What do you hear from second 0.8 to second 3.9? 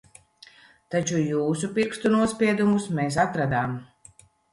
Taču jūsu pirkstu nospiedumus mēs atradām.